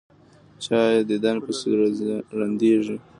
[0.63, 1.69] چا یې دیدن پسې
[2.37, 2.97] ړندېږي.